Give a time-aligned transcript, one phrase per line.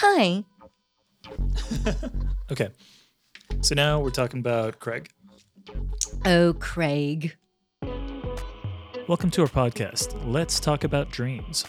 [0.00, 0.44] Hi.
[2.50, 2.70] Okay.
[3.60, 5.10] So now we're talking about Craig.
[6.24, 7.36] Oh, Craig.
[9.06, 10.18] Welcome to our podcast.
[10.24, 11.66] Let's talk about dreams.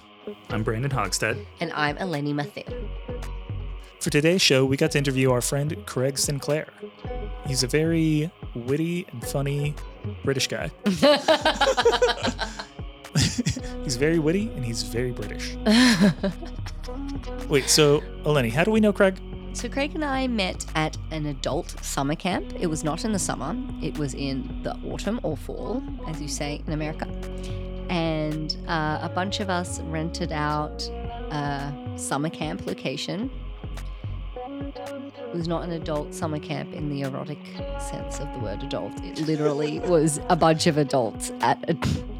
[0.50, 1.46] I'm Brandon Hogstad.
[1.60, 2.88] And I'm Eleni Matheou.
[3.99, 6.67] For today's show, we got to interview our friend Craig Sinclair.
[7.46, 9.75] He's a very witty and funny
[10.23, 10.71] British guy.
[13.83, 15.57] he's very witty and he's very British.
[17.48, 19.20] Wait, so Eleni, how do we know Craig?
[19.53, 22.53] So, Craig and I met at an adult summer camp.
[22.59, 26.27] It was not in the summer, it was in the autumn or fall, as you
[26.27, 27.07] say in America.
[27.90, 30.84] And uh, a bunch of us rented out
[31.31, 33.31] a summer camp location.
[34.59, 37.40] It was not an adult summer camp in the erotic
[37.80, 38.94] sense of the word adult.
[39.04, 41.77] It literally was a bunch of adults at a,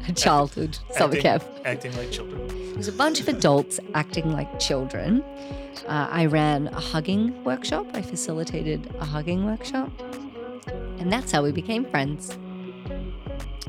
[0.08, 1.44] a childhood summer camp.
[1.64, 2.40] Acting like children.
[2.50, 5.22] It was a bunch of adults acting like children.
[5.86, 7.86] Uh, I ran a hugging workshop.
[7.94, 9.90] I facilitated a hugging workshop.
[10.98, 12.38] And that's how we became friends.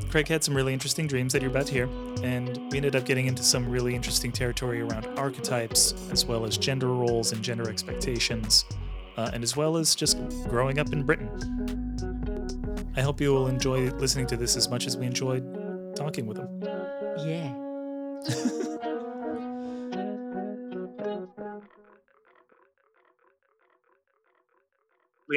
[0.10, 1.90] Craig had some really interesting dreams that you're about to hear,
[2.24, 6.58] and we ended up getting into some really interesting territory around archetypes, as well as
[6.58, 8.66] gender roles and gender expectations,
[9.18, 10.18] uh, and as well as just
[10.50, 11.30] growing up in Britain.
[12.98, 16.38] I hope you will enjoy listening to this as much as we enjoyed talking with
[16.38, 16.62] him.
[17.26, 18.68] Yeah.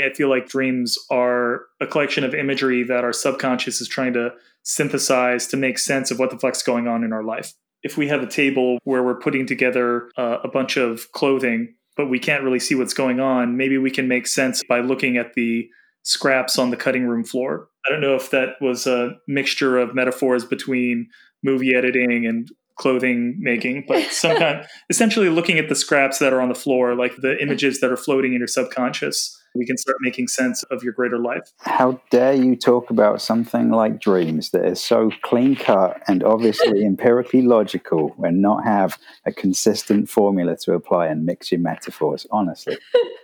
[0.02, 4.32] I feel like dreams are a collection of imagery that our subconscious is trying to
[4.62, 7.52] synthesize to make sense of what the fuck's going on in our life.
[7.82, 12.08] If we have a table where we're putting together uh, a bunch of clothing, but
[12.08, 15.34] we can't really see what's going on, maybe we can make sense by looking at
[15.34, 15.68] the
[16.02, 17.68] scraps on the cutting room floor.
[17.86, 21.08] I don't know if that was a mixture of metaphors between
[21.42, 26.40] movie editing and clothing making, but some kind essentially looking at the scraps that are
[26.40, 29.98] on the floor, like the images that are floating in your subconscious we can start
[30.00, 31.52] making sense of your greater life.
[31.60, 36.84] How dare you talk about something like dreams that is so clean cut and obviously
[36.84, 42.26] empirically logical and not have a consistent formula to apply and mix your metaphors?
[42.30, 42.76] Honestly,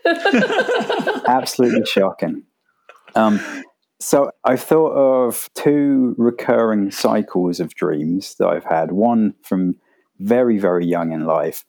[1.27, 2.45] absolutely shocking.
[3.15, 3.41] Um,
[3.99, 8.93] so I've thought of two recurring cycles of dreams that I've had.
[8.93, 9.77] One from
[10.19, 11.65] very, very young in life,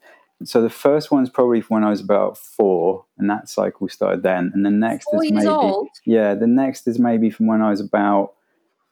[0.46, 4.24] so the first one's probably from when I was about four, and that cycle started
[4.24, 4.52] then.
[4.54, 5.90] And the next four is maybe old.
[6.06, 8.34] yeah, the next is maybe from when I was about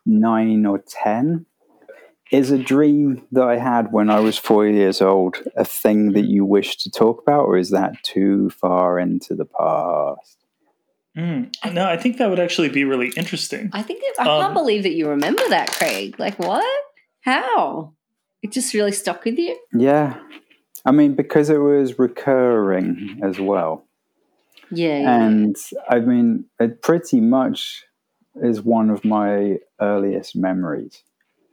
[0.06, 1.46] nine or ten.
[2.32, 6.26] Is a dream that I had when I was four years old a thing that
[6.26, 10.38] you wish to talk about, or is that too far into the past?
[11.18, 13.72] Mm, no, I think that would actually be really interesting.
[13.74, 16.20] I think it, I um, can't believe that you remember that, Craig.
[16.20, 16.84] Like what?
[17.22, 17.94] How?
[18.44, 19.60] It just really stuck with you.
[19.74, 20.20] Yeah,
[20.86, 23.86] I mean, because it was recurring as well.
[24.72, 25.00] Yeah.
[25.00, 25.22] yeah.
[25.24, 25.56] And
[25.90, 27.84] I mean, it pretty much
[28.42, 31.04] is one of my earliest memories.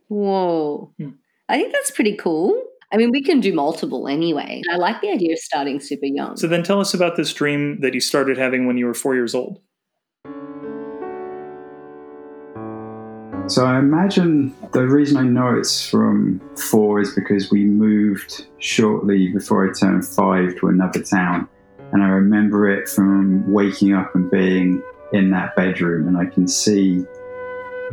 [0.08, 0.92] Whoa.
[0.98, 1.10] Hmm.
[1.48, 2.60] I think that's pretty cool.
[2.92, 4.62] I mean, we can do multiple anyway.
[4.72, 6.36] I like the idea of starting super young.
[6.36, 9.14] So then tell us about this dream that you started having when you were four
[9.14, 9.60] years old.
[13.48, 19.28] So I imagine the reason I know it's from four is because we moved shortly
[19.28, 21.48] before I turned five to another town.
[21.92, 26.08] And I remember it from waking up and being in that bedroom.
[26.08, 27.04] And I can see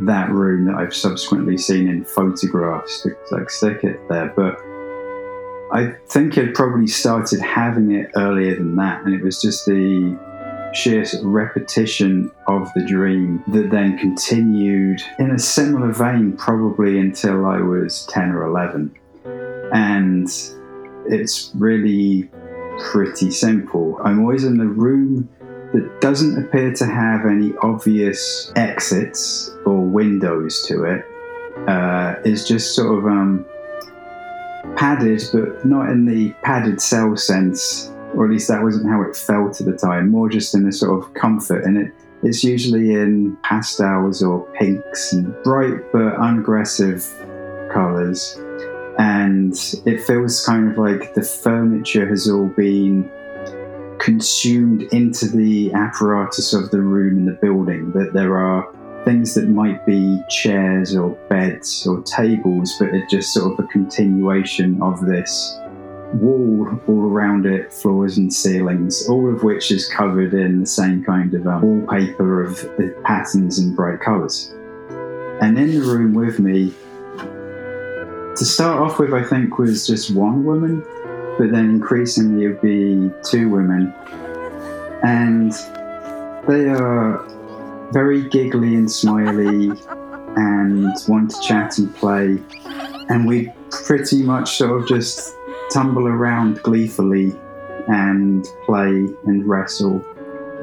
[0.00, 4.32] that room that I've subsequently seen in photographs like stick it there.
[4.34, 4.58] But
[5.72, 9.04] I think it probably started having it earlier than that.
[9.04, 10.18] And it was just the
[10.74, 17.60] sheer repetition of the dream that then continued in a similar vein, probably until I
[17.60, 18.94] was 10 or 11.
[19.72, 20.28] And
[21.06, 22.28] it's really
[22.80, 23.98] pretty simple.
[24.02, 25.28] I'm always in a room
[25.72, 31.04] that doesn't appear to have any obvious exits or windows to it.
[31.68, 33.46] Uh, it's just sort of um,
[34.76, 39.16] padded, but not in the padded cell sense or at least that wasn't how it
[39.16, 41.64] felt at the time, more just in a sort of comfort.
[41.64, 47.04] And it, it's usually in pastels or pinks and bright but unaggressive
[47.72, 48.38] colours.
[48.98, 53.10] And it feels kind of like the furniture has all been
[53.98, 58.68] consumed into the apparatus of the room and the building, that there are
[59.04, 63.68] things that might be chairs or beds or tables, but it's just sort of a
[63.68, 65.58] continuation of this
[66.14, 71.04] wall all around it, floors and ceilings, all of which is covered in the same
[71.04, 74.52] kind of um, wallpaper of the patterns and bright colours.
[75.40, 76.72] And in the room with me,
[78.36, 80.80] to start off with, I think was just one woman,
[81.38, 83.92] but then increasingly it would be two women.
[85.02, 85.52] And
[86.48, 87.24] they are
[87.92, 89.70] very giggly and smiley
[90.36, 92.38] and want to chat and play.
[93.08, 95.34] And we pretty much sort of just
[95.70, 97.32] tumble around gleefully
[97.88, 100.02] and play and wrestle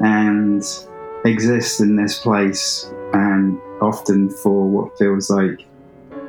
[0.02, 0.64] and
[1.24, 5.64] exist in this place and often for what feels like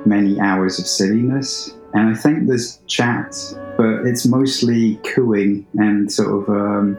[0.05, 1.75] many hours of silliness.
[1.93, 3.35] And I think there's chat,
[3.77, 6.97] but it's mostly cooing and sort of um,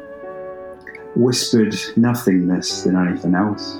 [1.16, 3.76] whispered nothingness than anything else.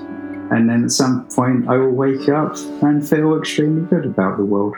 [0.51, 4.45] And then at some point, I will wake up and feel extremely good about the
[4.45, 4.75] world.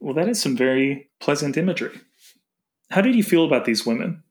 [0.00, 2.00] Well, that is some very pleasant imagery.
[2.90, 4.22] How did you feel about these women?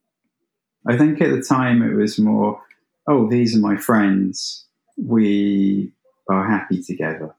[0.86, 2.60] I think at the time it was more,
[3.06, 4.66] oh, these are my friends.
[4.96, 5.92] We
[6.28, 7.34] are happy together.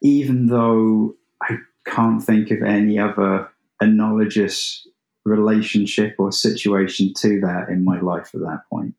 [0.00, 1.56] Even though I
[1.86, 3.48] can't think of any other
[3.80, 4.86] analogous
[5.24, 8.94] relationship or situation to that in my life at that point.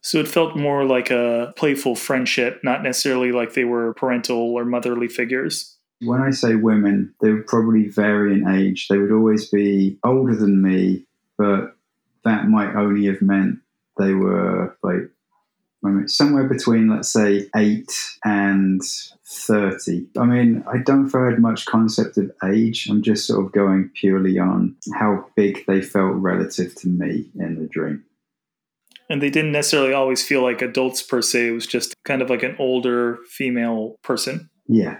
[0.00, 4.64] So it felt more like a playful friendship, not necessarily like they were parental or
[4.64, 5.75] motherly figures.
[6.00, 8.88] When I say women, they would probably vary in age.
[8.88, 11.06] They would always be older than me,
[11.38, 11.76] but
[12.24, 13.60] that might only have meant
[13.98, 15.10] they were like
[16.06, 17.92] somewhere between, let's say, eight
[18.24, 18.82] and
[19.24, 20.06] 30.
[20.18, 22.88] I mean, I don't feel I had much concept of age.
[22.90, 27.60] I'm just sort of going purely on how big they felt relative to me in
[27.60, 28.04] the dream
[29.08, 31.48] and they didn't necessarily always feel like adults per se.
[31.48, 34.50] It was just kind of like an older female person.
[34.66, 34.98] Yeah.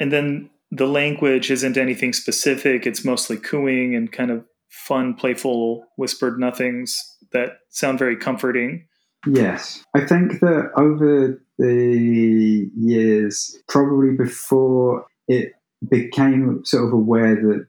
[0.00, 2.86] And then the language isn't anything specific.
[2.86, 8.86] It's mostly cooing and kind of fun, playful, whispered nothings that sound very comforting.
[9.26, 9.82] Yes.
[9.94, 15.52] I think that over the years, probably before it
[15.88, 17.66] became sort of aware that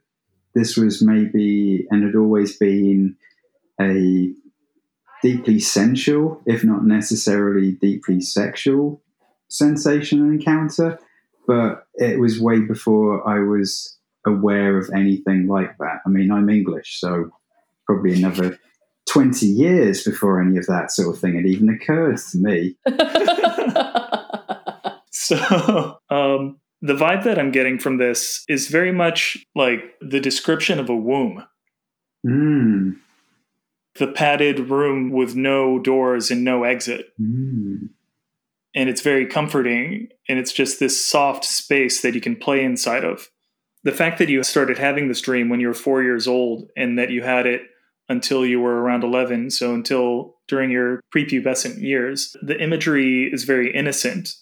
[0.55, 3.15] this was maybe and had always been
[3.79, 4.33] a
[5.21, 9.01] deeply sensual, if not necessarily deeply sexual
[9.47, 10.99] sensation and encounter.
[11.50, 13.98] But it was way before I was
[14.28, 16.01] aware of anything like that.
[16.06, 17.31] I mean, I'm English, so
[17.88, 18.60] probably another
[19.10, 22.75] 20 years before any of that sort of thing had even occurred to me.
[25.10, 30.78] so, um, the vibe that I'm getting from this is very much like the description
[30.78, 31.44] of a womb.
[32.28, 32.98] Mm
[34.00, 37.13] the padded room with no doors and no exit.
[37.22, 37.69] Mm.
[38.75, 40.10] And it's very comforting.
[40.27, 43.30] And it's just this soft space that you can play inside of.
[43.83, 46.98] The fact that you started having this dream when you were four years old and
[47.00, 47.62] that you had it
[48.10, 53.74] until you were around 11, so until during your prepubescent years, the imagery is very
[53.74, 54.33] innocent.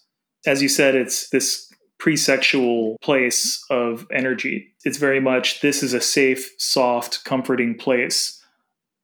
[0.46, 1.70] As you said, it's this
[2.00, 4.74] pre-sexual place of energy.
[4.86, 8.38] It's very much this is a safe, soft, comforting place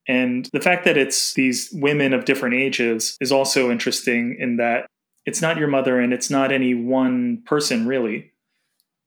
[0.07, 4.87] and the fact that it's these women of different ages is also interesting in that
[5.25, 8.31] it's not your mother and it's not any one person really.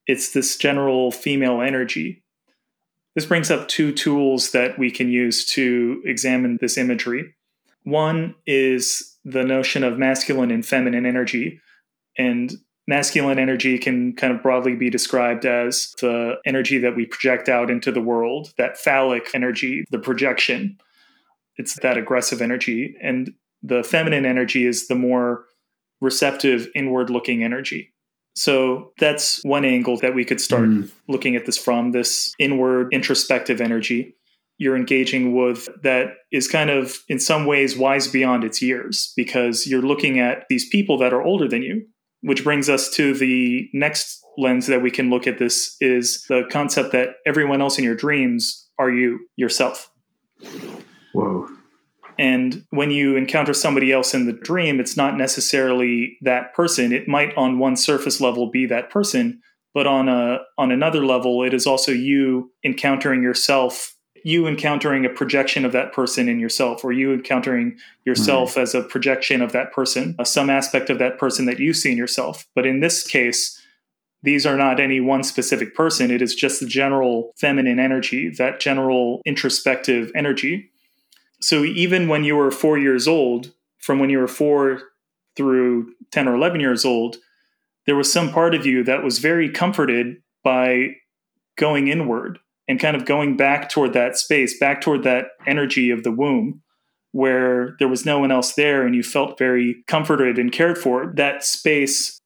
[0.06, 2.22] It's this general female energy.
[3.14, 7.34] This brings up two tools that we can use to examine this imagery.
[7.84, 11.60] One is the notion of masculine and feminine energy.
[12.18, 12.52] And
[12.86, 17.70] masculine energy can kind of broadly be described as the energy that we project out
[17.70, 20.78] into the world, that phallic energy, the projection
[21.56, 25.44] it's that aggressive energy and the feminine energy is the more
[26.00, 27.92] receptive inward looking energy
[28.34, 30.90] so that's one angle that we could start mm.
[31.08, 34.14] looking at this from this inward introspective energy
[34.58, 39.66] you're engaging with that is kind of in some ways wise beyond its years because
[39.66, 41.86] you're looking at these people that are older than you
[42.22, 46.42] which brings us to the next lens that we can look at this is the
[46.50, 49.90] concept that everyone else in your dreams are you yourself
[51.12, 51.48] Whoa.
[52.18, 56.92] And when you encounter somebody else in the dream, it's not necessarily that person.
[56.92, 59.40] It might on one surface level be that person,
[59.74, 63.94] but on a on another level it is also you encountering yourself,
[64.24, 68.82] you encountering a projection of that person in yourself or you encountering yourself as a
[68.82, 72.46] projection of that person, uh, some aspect of that person that you see in yourself.
[72.54, 73.60] But in this case,
[74.22, 76.10] these are not any one specific person.
[76.10, 80.70] It is just the general feminine energy, that general introspective energy
[81.40, 84.80] so even when you were four years old, from when you were four
[85.36, 87.16] through 10 or 11 years old,
[87.86, 90.88] there was some part of you that was very comforted by
[91.56, 92.38] going inward
[92.68, 96.62] and kind of going back toward that space, back toward that energy of the womb
[97.12, 101.12] where there was no one else there and you felt very comforted and cared for.
[101.16, 102.20] That space,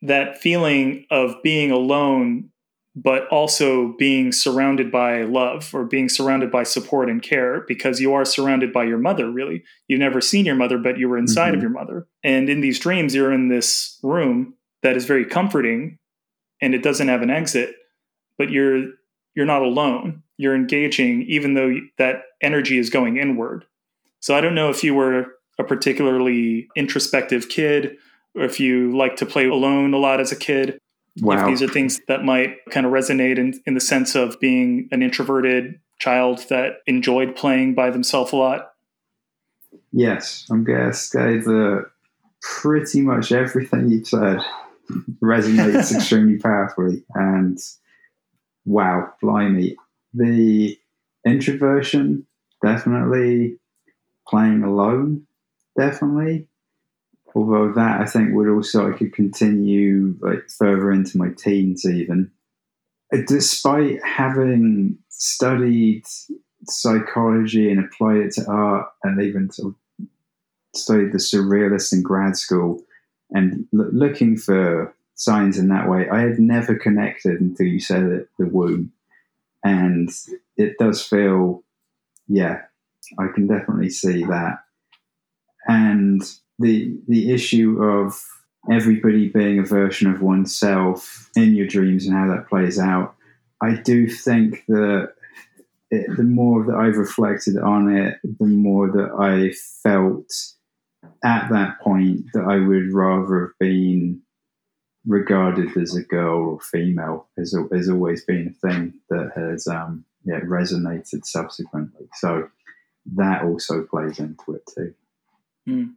[0.00, 2.50] that feeling of being alone
[2.94, 8.12] but also being surrounded by love or being surrounded by support and care because you
[8.12, 9.64] are surrounded by your mother, really.
[9.88, 11.56] You've never seen your mother, but you were inside mm-hmm.
[11.56, 12.06] of your mother.
[12.22, 15.98] And in these dreams, you're in this room that is very comforting
[16.60, 17.74] and it doesn't have an exit,
[18.36, 18.84] but you're
[19.34, 20.22] you're not alone.
[20.36, 23.64] You're engaging even though that energy is going inward.
[24.20, 25.26] So I don't know if you were
[25.58, 27.96] a particularly introspective kid
[28.34, 30.78] or if you like to play alone a lot as a kid.
[31.20, 31.40] Wow.
[31.40, 34.88] If these are things that might kind of resonate in, in the sense of being
[34.92, 38.72] an introverted child that enjoyed playing by themselves a lot.
[39.92, 41.90] Yes, I'm going to say that
[42.40, 44.40] pretty much everything you've said
[45.22, 47.04] resonates extremely powerfully.
[47.14, 47.58] And
[48.64, 49.76] wow, blimey.
[50.14, 50.78] The
[51.26, 52.26] introversion,
[52.64, 53.58] definitely.
[54.26, 55.26] Playing alone,
[55.78, 56.48] definitely.
[57.34, 62.30] Although that I think would also I could continue like further into my teens even.
[63.12, 66.04] Uh, despite having studied
[66.64, 69.50] psychology and applied it to art and even
[70.74, 72.82] studied the surrealist in grad school
[73.30, 78.04] and l- looking for signs in that way, I had never connected until you said
[78.04, 78.92] it, the womb.
[79.64, 80.10] And
[80.56, 81.62] it does feel,
[82.28, 82.62] yeah,
[83.18, 84.58] I can definitely see that.
[85.68, 86.22] And
[86.62, 88.24] the the issue of
[88.70, 93.14] everybody being a version of oneself in your dreams and how that plays out.
[93.60, 95.12] I do think that
[95.90, 99.52] it, the more that I've reflected on it, the more that I
[99.82, 100.32] felt
[101.24, 104.22] at that point that I would rather have been
[105.06, 110.04] regarded as a girl or female has, has always been a thing that has um,
[110.24, 112.08] yeah, resonated subsequently.
[112.14, 112.48] So
[113.16, 114.94] that also plays into it too.
[115.68, 115.94] Mm.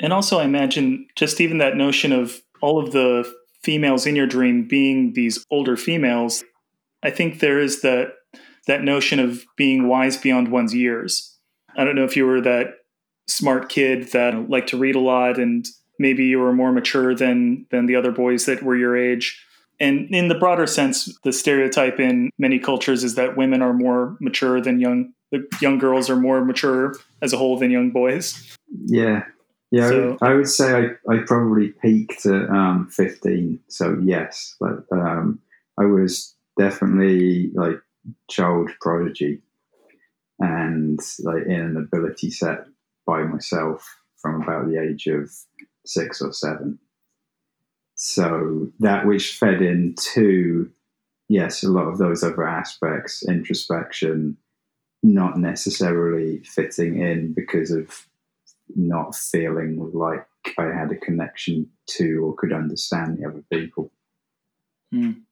[0.00, 3.30] And also, I imagine just even that notion of all of the
[3.62, 6.42] females in your dream being these older females.
[7.02, 8.14] I think there is that
[8.66, 11.36] that notion of being wise beyond one's years.
[11.76, 12.74] I don't know if you were that
[13.26, 15.66] smart kid that liked to read a lot and
[15.98, 19.44] maybe you were more mature than than the other boys that were your age.
[19.78, 24.16] And in the broader sense, the stereotype in many cultures is that women are more
[24.20, 28.56] mature than young the young girls are more mature as a whole than young boys.
[28.86, 29.24] Yeah,
[29.70, 33.60] yeah, so, I, would, say I, I probably peaked at um, 15.
[33.68, 35.40] So yes, but um,
[35.78, 37.80] I was definitely like
[38.28, 39.40] child prodigy
[40.38, 42.64] and like in an ability set
[43.06, 43.86] by myself
[44.16, 45.30] from about the age of
[45.86, 46.78] six or seven.
[47.94, 50.70] So that which fed into
[51.30, 54.36] yes, a lot of those other aspects, introspection,
[55.02, 58.06] not necessarily fitting in because of
[58.76, 60.26] not feeling like
[60.58, 63.90] I had a connection to or could understand the other people.
[64.92, 65.22] Mm.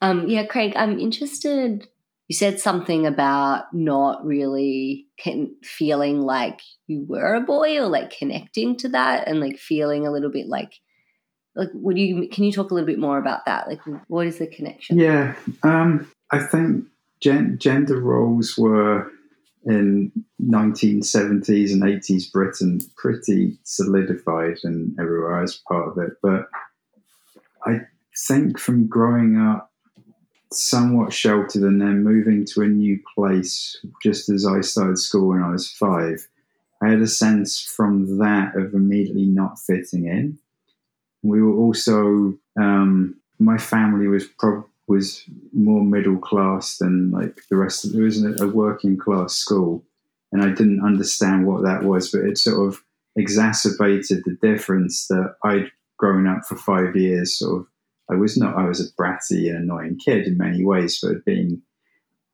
[0.00, 1.88] Um, yeah, Craig, I'm interested.
[2.28, 8.16] You said something about not really can, feeling like you were a boy or like
[8.16, 10.74] connecting to that and like feeling a little bit like,
[11.54, 13.66] like, would you, can you talk a little bit more about that?
[13.66, 14.98] Like, what is the connection?
[14.98, 15.34] Yeah.
[15.62, 16.84] Um, I think
[17.20, 19.10] gen- gender roles were
[19.64, 20.12] in
[20.42, 26.12] 1970s and 80s Britain pretty solidified and everywhere as part of it.
[26.22, 26.48] But
[27.66, 27.80] I
[28.16, 29.70] think from growing up
[30.50, 35.42] somewhat sheltered and then moving to a new place just as I started school when
[35.42, 36.26] I was five,
[36.80, 40.38] I had a sense from that of immediately not fitting in.
[41.22, 47.56] We were also, um, my family was probably was more middle class than like the
[47.56, 49.84] rest of it was a working class school.
[50.32, 52.82] And I didn't understand what that was but it sort of
[53.16, 57.66] exacerbated the difference that I'd grown up for five years sort of
[58.10, 61.62] I was not I was a bratty and annoying kid in many ways but being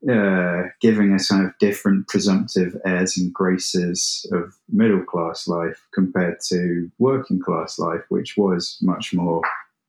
[0.08, 6.40] uh, giving us kind of different presumptive airs and graces of middle class life compared
[6.48, 9.40] to working class life which was much more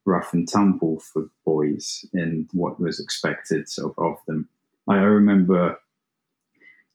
[0.06, 4.48] rough and tumble for boys in what was expected of, of them.
[4.88, 5.80] I remember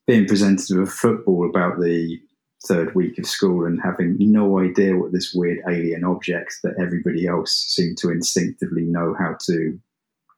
[0.06, 2.20] being presented with football about the
[2.66, 7.26] third week of school and having no idea what this weird alien object that everybody
[7.26, 9.78] else seemed to instinctively know how to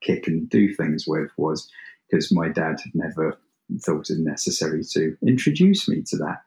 [0.00, 1.70] kick and do things with was
[2.10, 3.36] because my dad had never
[3.80, 6.42] thought it necessary to introduce me to that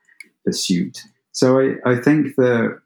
[0.45, 1.01] pursuit.
[1.31, 2.79] So I, I think that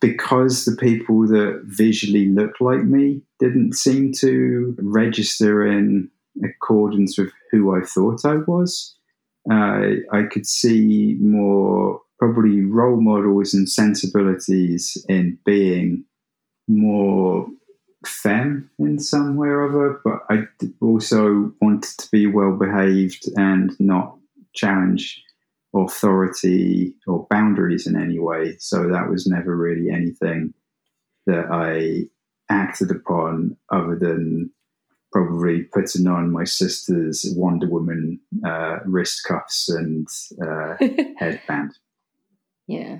[0.00, 6.08] because the people that visually look like me didn't seem to register in
[6.44, 8.94] accordance with who I thought I was,
[9.50, 16.04] uh, I could see more probably role models and sensibilities in being
[16.68, 17.48] more
[18.06, 20.44] femme in some way or other, but I
[20.80, 24.16] also wanted to be well behaved and not
[24.54, 25.22] challenge
[25.74, 28.56] authority or boundaries in any way.
[28.58, 30.54] So that was never really anything
[31.26, 32.08] that I
[32.52, 34.50] acted upon other than
[35.12, 40.06] probably putting on my sister's Wonder Woman uh, wrist cuffs and
[40.42, 40.74] uh,
[41.18, 41.72] headband.
[42.66, 42.98] Yeah.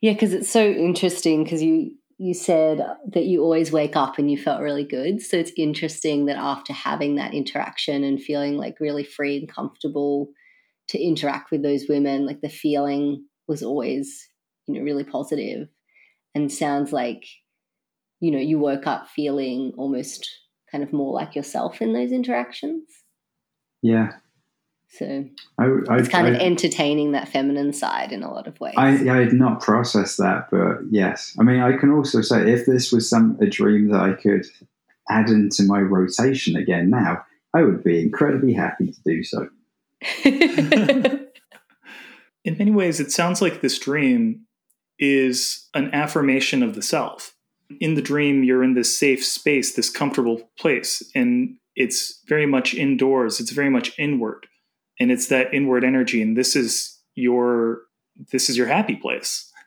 [0.00, 2.80] Yeah, because it's so interesting because you you said
[3.12, 5.20] that you always wake up and you felt really good.
[5.20, 10.28] So it's interesting that after having that interaction and feeling like really free and comfortable
[10.88, 14.28] to interact with those women, like the feeling was always,
[14.66, 15.68] you know, really positive
[16.34, 17.24] and sounds like,
[18.20, 20.28] you know, you woke up feeling almost
[20.70, 22.88] kind of more like yourself in those interactions.
[23.82, 24.12] Yeah.
[24.88, 25.24] So
[25.58, 28.74] I, I, it's kind I, of entertaining that feminine side in a lot of ways.
[28.76, 31.36] I, I had not processed that, but yes.
[31.38, 34.46] I mean, I can also say if this was some a dream that I could
[35.10, 37.24] add into my rotation again now,
[37.54, 39.48] I would be incredibly happy to do so.
[42.44, 44.46] In many ways, it sounds like this dream
[44.98, 47.34] is an affirmation of the self.
[47.80, 52.74] In the dream, you're in this safe space, this comfortable place, and it's very much
[52.74, 54.46] indoors, it's very much inward.
[55.00, 57.80] And it's that inward energy, and this is your
[58.30, 59.50] this is your happy place.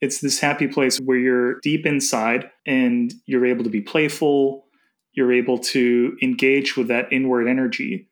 [0.00, 4.68] It's this happy place where you're deep inside and you're able to be playful,
[5.10, 8.07] you're able to engage with that inward energy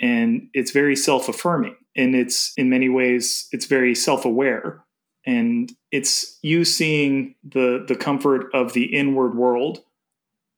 [0.00, 4.82] and it's very self-affirming and it's in many ways it's very self-aware
[5.26, 9.82] and it's you seeing the the comfort of the inward world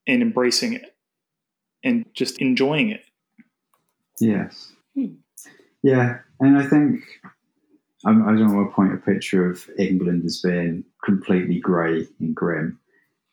[0.07, 0.95] and embracing it
[1.85, 3.05] and just enjoying it
[4.23, 4.73] Yes.
[4.95, 5.15] Hmm.
[5.83, 7.03] Yeah, and I think
[8.05, 12.35] I'm, I don't want to point a picture of England as being completely grey and
[12.35, 12.79] grim,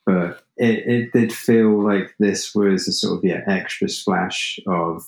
[0.04, 5.06] but it, it did feel like this was a sort of yeah extra splash of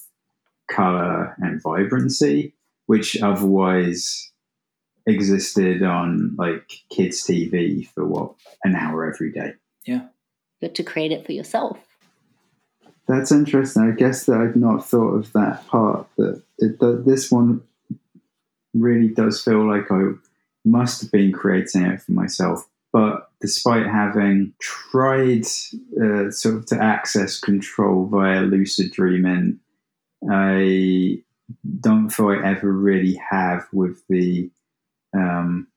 [0.72, 2.54] color and vibrancy,
[2.86, 4.30] which otherwise
[5.06, 9.54] existed on like kids TV for what an hour every day.
[10.60, 11.78] you got to create it for yourself.
[13.08, 13.82] That's interesting.
[13.82, 16.06] I guess that I'd not thought of that part.
[16.16, 17.62] That, it, that this one
[18.74, 20.12] really does feel like I
[20.64, 22.68] must have been creating it for myself.
[22.92, 25.46] But despite having tried
[26.00, 29.58] uh, sort of to access control via lucid dreaming,
[30.30, 31.22] I
[31.80, 34.50] don't feel I ever really have, with the
[35.14, 35.68] um,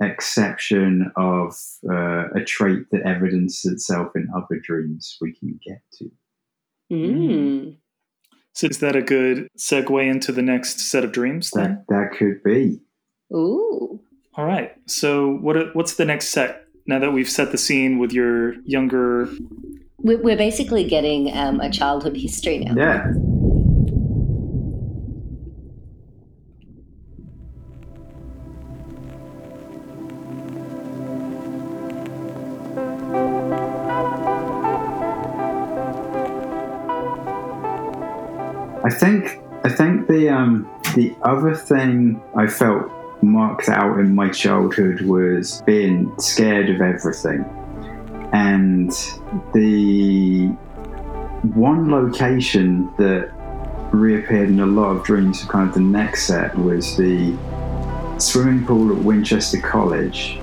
[0.00, 1.54] exception of
[1.88, 6.10] uh, a trait that evidences itself in other dreams we can get to.
[6.92, 7.76] Mm.
[8.52, 12.18] so is that a good segue into the next set of dreams then That that
[12.18, 12.78] could be.
[13.32, 14.00] Ooh.
[14.36, 18.12] all right so what what's the next set now that we've set the scene with
[18.12, 19.30] your younger
[19.98, 22.74] We're, we're basically getting um, a childhood history now.
[22.76, 23.10] Yeah.
[38.84, 42.90] I think I think the um, the other thing I felt
[43.22, 47.44] marked out in my childhood was being scared of everything,
[48.34, 48.90] and
[49.54, 50.48] the
[51.54, 53.30] one location that
[53.90, 57.34] reappeared in a lot of dreams for kind of the next set was the
[58.18, 60.40] swimming pool at Winchester College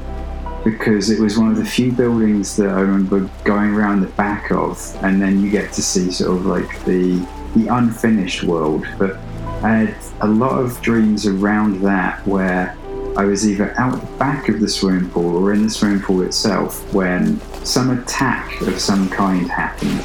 [0.63, 4.51] because it was one of the few buildings that I remember going around the back
[4.51, 7.23] of, and then you get to see sort of like the
[7.55, 8.85] the unfinished world.
[8.97, 9.17] But
[9.63, 12.75] I had a lot of dreams around that where
[13.17, 16.21] I was either out the back of the swimming pool or in the swimming pool
[16.21, 19.99] itself when some attack of some kind happened.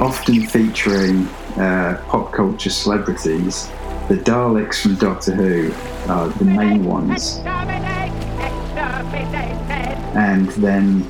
[0.00, 3.68] Often featuring uh, pop culture celebrities,
[4.08, 5.72] the Daleks from Doctor Who
[6.10, 7.38] are the main ones.
[10.14, 11.08] And then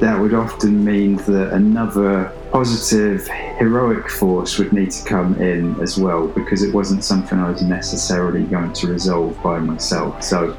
[0.00, 5.98] that would often mean that another positive, heroic force would need to come in as
[5.98, 10.22] well because it wasn't something I was necessarily going to resolve by myself.
[10.22, 10.56] So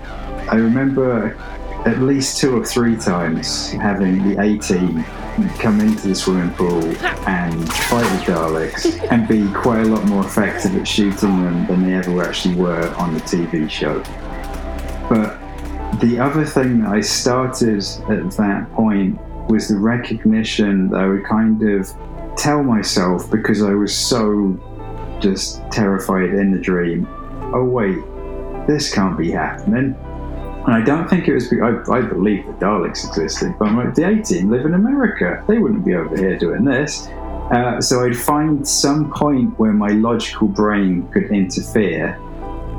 [0.49, 1.37] I remember
[1.85, 5.03] at least two or three times having the A team
[5.57, 6.83] come into the swimming pool
[7.27, 11.83] and fight the Daleks and be quite a lot more effective at shooting them than
[11.83, 14.03] they ever actually were on the TV show.
[15.09, 15.38] But
[15.99, 21.25] the other thing that I started at that point was the recognition that I would
[21.25, 21.91] kind of
[22.35, 24.57] tell myself because I was so
[25.19, 27.07] just terrified in the dream
[27.53, 27.97] oh, wait,
[28.67, 29.95] this can't be happening.
[30.65, 33.95] And I don't think it was, I, I believe the Daleks existed, but I'm like,
[33.95, 35.43] the A team live in America.
[35.47, 37.07] They wouldn't be over here doing this.
[37.07, 42.19] Uh, so I'd find some point where my logical brain could interfere,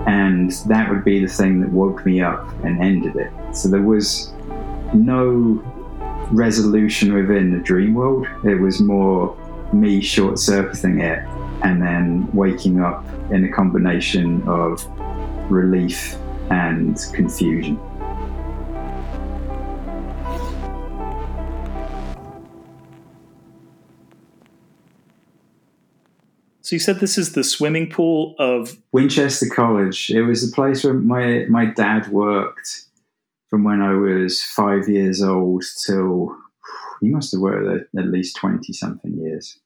[0.06, 3.32] and that would be the thing that woke me up and ended it.
[3.52, 4.32] So there was
[4.94, 5.62] no
[6.30, 8.26] resolution within the dream world.
[8.44, 9.36] It was more
[9.72, 11.18] me short circuiting it
[11.62, 14.86] and then waking up in a combination of
[15.50, 16.16] relief
[16.50, 17.78] and confusion.
[26.70, 30.08] So you said this is the swimming pool of Winchester College.
[30.08, 32.84] It was the place where my my dad worked
[33.48, 36.32] from when I was five years old till
[37.00, 39.58] he must have worked there at least twenty something years.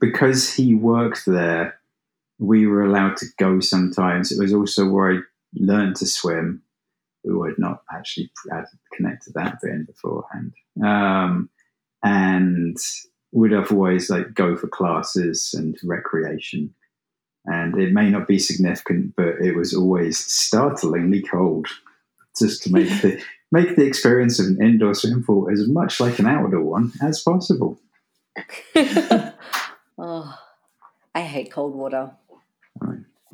[0.00, 1.78] Because he worked there,
[2.38, 4.32] we were allowed to go sometimes.
[4.32, 5.18] It was also where I
[5.52, 6.62] learned to swim.
[7.22, 8.32] We had not actually
[8.94, 10.54] connected that bit in beforehand.
[10.82, 11.50] Um,
[12.02, 12.78] and
[13.32, 16.74] would otherwise like go for classes and recreation.
[17.46, 21.66] And it may not be significant, but it was always startlingly cold,
[22.38, 23.20] just to make the
[23.52, 27.20] make the experience of an indoor swimming pool as much like an outdoor one as
[27.20, 27.80] possible.
[29.98, 30.38] oh,
[31.14, 32.12] I hate cold water.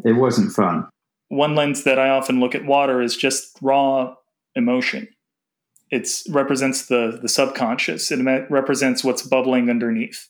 [0.04, 0.88] It wasn't fun.
[1.28, 4.14] One lens that I often look at water is just raw
[4.56, 5.08] emotion
[5.90, 8.11] it represents the the subconscious.
[8.11, 10.29] It represents what's bubbling underneath.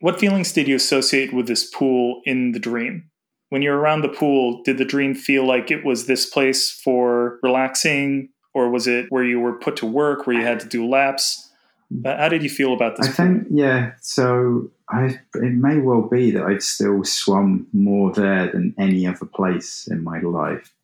[0.00, 3.10] What feelings did you associate with this pool in the dream?
[3.48, 7.38] When you're around the pool, did the dream feel like it was this place for
[7.42, 10.86] relaxing, or was it where you were put to work, where you had to do
[10.86, 11.50] laps?
[12.04, 13.08] Uh, how did you feel about this?
[13.08, 13.92] I think, yeah.
[14.02, 19.24] So I, it may well be that I'd still swum more there than any other
[19.24, 20.74] place in my life.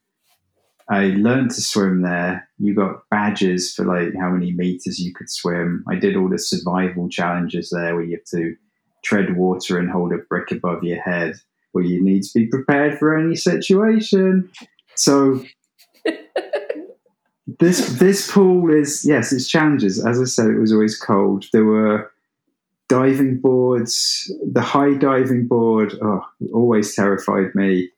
[0.89, 2.49] I learned to swim there.
[2.59, 5.85] You got badges for like how many meters you could swim.
[5.89, 8.55] I did all the survival challenges there where you have to
[9.03, 11.37] tread water and hold a brick above your head,
[11.73, 14.51] where you need to be prepared for any situation.
[14.95, 15.43] So
[17.59, 20.05] this this pool is yes, it's challenges.
[20.05, 21.47] As I said, it was always cold.
[21.53, 22.13] There were
[22.89, 24.31] diving boards.
[24.53, 27.91] The high diving board oh, always terrified me.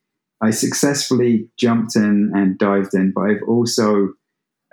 [0.43, 4.13] I successfully jumped in and dived in, but I've also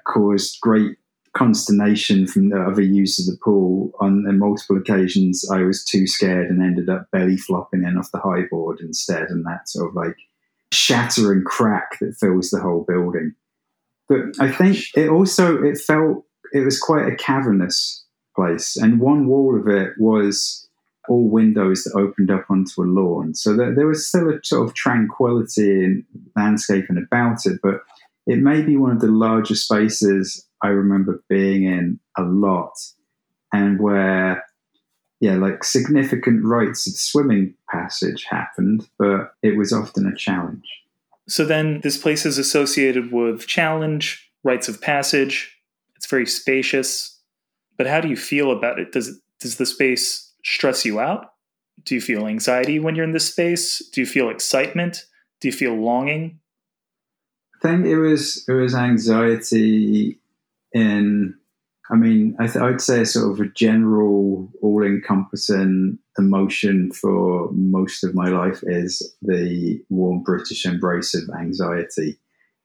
[0.06, 0.98] caused great
[1.34, 3.92] consternation from the other use of the pool.
[4.00, 8.12] On, on multiple occasions, I was too scared and ended up belly flopping in off
[8.12, 10.18] the high board instead, and that sort of like
[10.72, 13.34] shatter and crack that fills the whole building.
[14.10, 18.04] But I think it also it felt it was quite a cavernous
[18.36, 20.63] place, and one wall of it was
[21.10, 23.36] all windows that opened up onto a lawn.
[23.36, 26.04] So there, there was still a sort of tranquility and
[26.36, 27.82] landscaping about it, but
[28.26, 32.74] it may be one of the larger spaces I remember being in a lot
[33.52, 34.46] and where
[35.20, 40.66] yeah, like significant rites of swimming passage happened, but it was often a challenge.
[41.30, 45.58] So then this place is associated with challenge, rites of passage.
[45.96, 47.22] It's very spacious.
[47.78, 48.92] But how do you feel about it?
[48.92, 51.34] Does does the space stress you out?
[51.86, 53.80] Do you feel anxiety when you're in this space?
[53.94, 55.06] Do you feel excitement?
[55.42, 56.40] Do you feel longing?
[57.56, 60.20] I think it was it was anxiety
[60.72, 61.36] in.
[61.92, 68.16] I mean, I th- I'd say sort of a general, all-encompassing emotion for most of
[68.16, 72.20] my life is the warm British embrace of anxiety,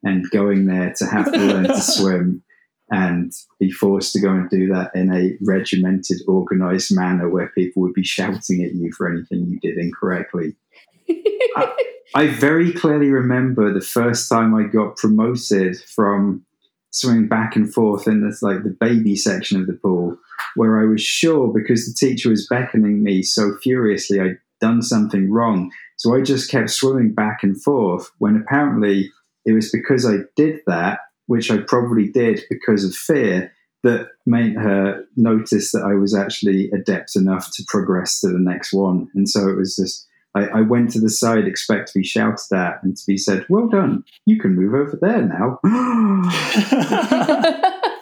[0.05, 2.43] and going there to have to learn to swim
[2.91, 7.83] and be forced to go and do that in a regimented, organized manner where people
[7.83, 10.57] would be shouting at you for anything you did incorrectly.
[11.11, 11.75] I,
[12.15, 16.45] I, very clearly remember the first time I got promoted from
[16.91, 20.17] swimming back and forth in this like the baby section of the pool,
[20.55, 25.31] where I was sure because the teacher was beckoning me so furiously I'd done something
[25.31, 25.71] wrong.
[25.97, 29.11] So I just kept swimming back and forth when apparently
[29.45, 33.53] it was because I did that which I probably did because of fear,
[33.85, 38.73] that made her notice that I was actually adept enough to progress to the next
[38.73, 39.09] one.
[39.15, 42.53] And so it was just, I, I, went to the side, expect to be shouted
[42.53, 45.61] at and to be said, Well done, you can move over there now.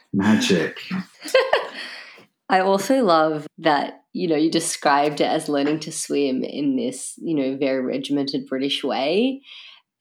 [0.14, 0.78] Magic.
[2.48, 7.14] I also love that, you know, you described it as learning to swim in this,
[7.18, 9.42] you know, very regimented British way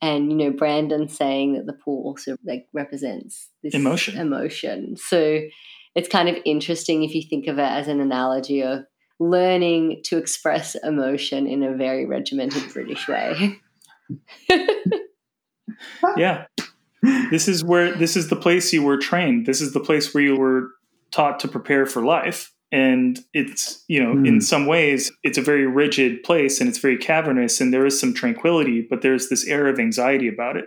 [0.02, 5.42] and you know brandon saying that the pool also like represents this emotion emotion so
[5.96, 8.84] it's kind of interesting if you think of it as an analogy of
[9.20, 13.58] learning to express emotion in a very regimented british way
[16.18, 16.46] yeah
[17.30, 19.46] this is where this is the place you were trained.
[19.46, 20.70] This is the place where you were
[21.12, 22.52] taught to prepare for life.
[22.72, 24.26] And it's, you know, Hmm.
[24.26, 28.00] in some ways, it's a very rigid place and it's very cavernous and there is
[28.00, 30.66] some tranquility, but there's this air of anxiety about it.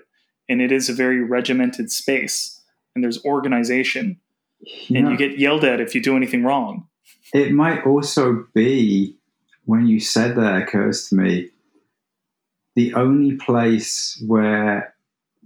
[0.49, 2.61] And it is a very regimented space
[2.95, 4.19] and there's organization
[4.89, 6.87] You and you get yelled at if you do anything wrong.
[7.35, 9.15] it might also be
[9.67, 11.51] when you said that occurs to me
[12.75, 14.95] the only place where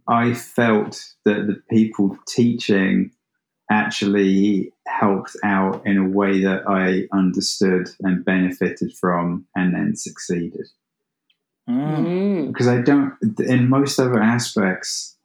[0.07, 3.11] I felt that the people teaching
[3.73, 10.69] actually helped out in a way that I understood and benefited from and then succeeded.
[11.69, 12.07] Mm.
[12.07, 12.47] Mm.
[12.49, 15.17] Because I don't, in most other aspects,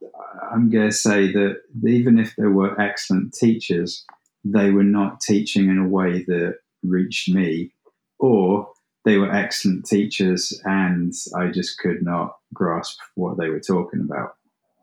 [0.52, 4.06] I'm going to say that even if there were excellent teachers,
[4.46, 7.74] they were not teaching in a way that reached me,
[8.18, 8.70] or
[9.04, 14.36] they were excellent teachers and I just could not grasp what they were talking about.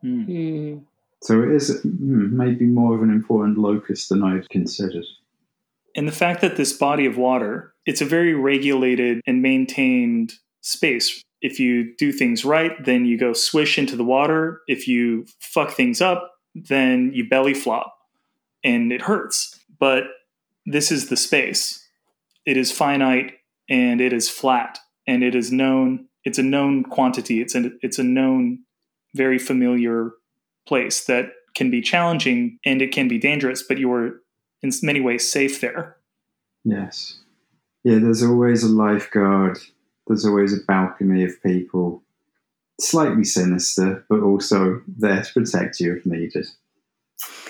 [0.03, 0.27] Mm.
[0.27, 0.81] Mm.
[1.25, 5.05] So it is mm, maybe more of an important locus than I'd considered.
[5.95, 11.23] And the fact that this body of water, it's a very regulated and maintained space.
[11.41, 14.61] If you do things right, then you go swish into the water.
[14.67, 17.97] If you fuck things up, then you belly flop
[18.63, 19.59] and it hurts.
[19.79, 20.03] But
[20.67, 21.87] this is the space.
[22.45, 23.33] It is finite
[23.67, 26.05] and it is flat and it is known.
[26.23, 27.41] It's a known quantity.
[27.41, 28.59] It's a, it's a known,
[29.15, 30.11] very familiar
[30.67, 34.21] place that can be challenging and it can be dangerous, but you are
[34.61, 35.97] in many ways safe there.
[36.63, 37.19] Yes.
[37.83, 39.59] Yeah, there's always a lifeguard,
[40.07, 42.03] there's always a balcony of people,
[42.81, 46.47] slightly sinister, but also there to protect you if needed.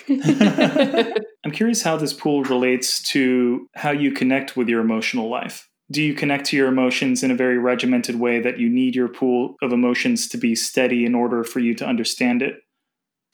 [1.46, 5.70] I'm curious how this pool relates to how you connect with your emotional life.
[5.92, 9.08] Do you connect to your emotions in a very regimented way that you need your
[9.08, 12.65] pool of emotions to be steady in order for you to understand it?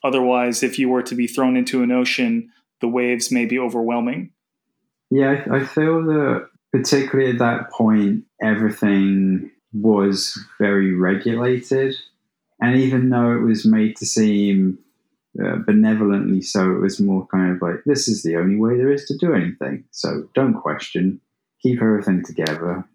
[0.03, 4.31] Otherwise, if you were to be thrown into an ocean, the waves may be overwhelming.
[5.09, 11.95] Yeah, I, feel that particularly at that point, everything was very regulated.
[12.61, 14.79] And even though it was made to seem
[15.43, 18.91] uh, benevolently so, it was more kind of like, this is the only way there
[18.91, 19.83] is to do anything.
[19.91, 21.19] So don't question,
[21.61, 22.85] keep everything together.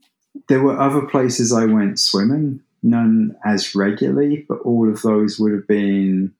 [0.48, 5.52] There were other places I went swimming, none as regularly, but all of those would
[5.52, 6.32] have been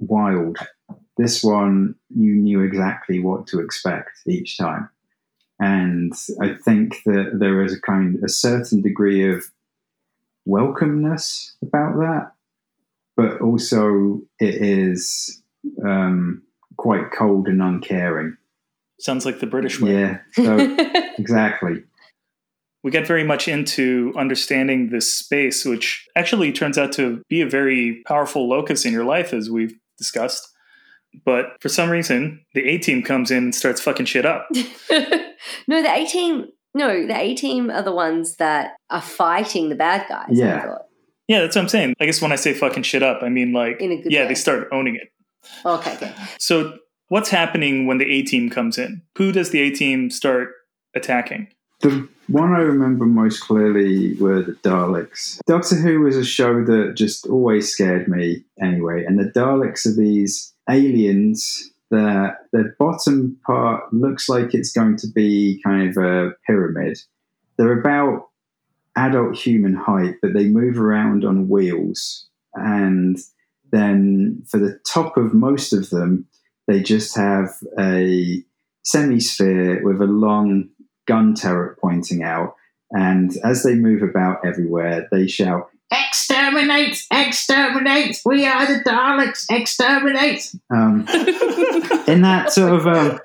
[0.00, 0.58] wild.
[1.16, 4.88] This one, you knew exactly what to expect each time.
[5.60, 9.44] And I think that there is a kind, a certain degree of
[10.48, 12.32] welcomeness about that,
[13.16, 15.42] but also it is
[15.84, 16.42] um,
[16.76, 18.36] quite cold and uncaring.
[19.00, 19.92] Sounds like the British way.
[19.92, 20.56] Yeah, so
[21.18, 21.82] exactly.
[22.88, 27.46] We get very much into understanding this space, which actually turns out to be a
[27.46, 30.48] very powerful locus in your life, as we've discussed.
[31.22, 34.48] But for some reason, the A team comes in and starts fucking shit up.
[35.68, 36.46] no, the A team.
[36.72, 40.28] No, the A team are the ones that are fighting the bad guys.
[40.30, 40.76] Yeah.
[41.26, 41.94] Yeah, that's what I'm saying.
[42.00, 44.22] I guess when I say fucking shit up, I mean like, In a good yeah,
[44.22, 44.28] way.
[44.28, 45.12] they start owning it.
[45.62, 46.14] Oh, okay, okay.
[46.38, 49.02] So what's happening when the A team comes in?
[49.18, 50.52] Who does the A team start
[50.94, 51.48] attacking?
[51.82, 55.38] The one I remember most clearly were the Daleks.
[55.46, 59.04] Doctor Who was a show that just always scared me anyway.
[59.04, 65.06] And the Daleks are these aliens that their bottom part looks like it's going to
[65.08, 66.98] be kind of a pyramid.
[67.56, 68.28] They're about
[68.94, 72.26] adult human height, but they move around on wheels.
[72.54, 73.18] And
[73.70, 76.26] then for the top of most of them,
[76.66, 78.42] they just have a
[78.82, 80.68] semi-sphere with a long
[81.08, 82.54] gun turret pointing out.
[82.92, 87.02] And as they move about everywhere, they shout, Exterminate!
[87.10, 88.20] Exterminate!
[88.24, 89.46] We are the Daleks!
[89.50, 90.54] Exterminate!
[90.70, 91.06] Um,
[92.06, 93.18] in that sort of um,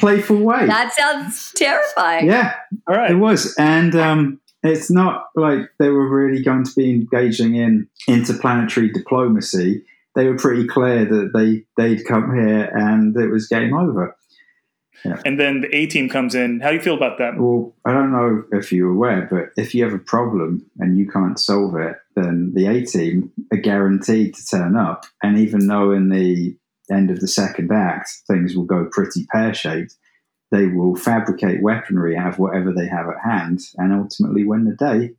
[0.00, 0.66] playful way.
[0.66, 2.26] That sounds terrifying.
[2.26, 2.54] yeah,
[2.88, 3.54] All it was.
[3.56, 9.84] And um, it's not like they were really going to be engaging in interplanetary diplomacy.
[10.16, 14.16] They were pretty clear that they, they'd come here and it was game over.
[15.24, 16.60] And then the A team comes in.
[16.60, 17.38] How do you feel about that?
[17.38, 21.08] Well, I don't know if you're aware, but if you have a problem and you
[21.08, 25.06] can't solve it, then the A team are guaranteed to turn up.
[25.22, 26.56] And even though in the
[26.90, 29.94] end of the second act things will go pretty pear shaped,
[30.50, 34.74] they will fabricate weaponry out of whatever they have at hand and ultimately win the
[34.74, 35.14] day.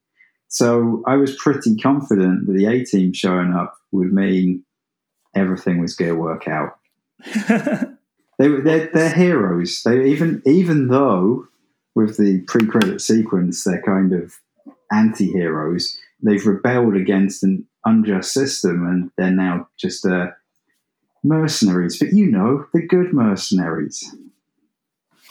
[0.50, 4.66] So I was pretty confident that the A team showing up would mean
[5.34, 6.78] everything was going to work out.
[8.42, 9.84] They were they're, they're heroes.
[9.84, 11.48] They even even though
[11.94, 14.34] with the pre-credit sequence they're kind of
[14.92, 15.96] anti-heroes.
[16.24, 20.32] They've rebelled against an unjust system, and they're now just uh,
[21.24, 22.00] mercenaries.
[22.00, 24.04] But you know, the good mercenaries.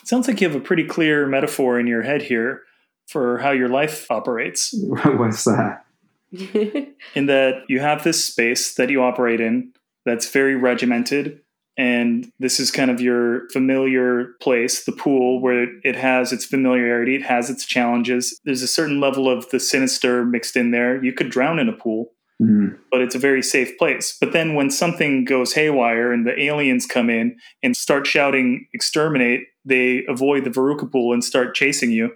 [0.04, 2.62] Sounds like you have a pretty clear metaphor in your head here
[3.08, 4.72] for how your life operates.
[4.82, 5.84] What's that?
[6.32, 9.72] in that you have this space that you operate in
[10.04, 11.40] that's very regimented
[11.76, 17.14] and this is kind of your familiar place the pool where it has its familiarity
[17.14, 21.12] it has its challenges there's a certain level of the sinister mixed in there you
[21.12, 22.10] could drown in a pool
[22.42, 22.78] Mhm.
[22.90, 26.86] but it's a very safe place but then when something goes haywire and the aliens
[26.86, 32.12] come in and start shouting exterminate they avoid the verruca pool and start chasing you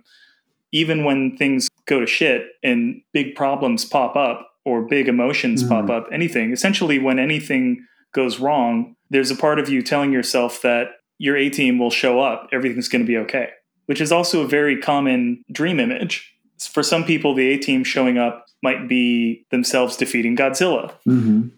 [0.72, 5.68] even when things go to shit and big problems pop up or big emotions Mhm.
[5.68, 10.62] pop up anything essentially when anything goes wrong there's a part of you telling yourself
[10.62, 10.88] that
[11.18, 13.50] your A team will show up, everything's going to be okay,
[13.86, 16.34] which is also a very common dream image.
[16.58, 20.92] For some people, the A team showing up might be themselves defeating Godzilla.
[21.04, 21.48] hmm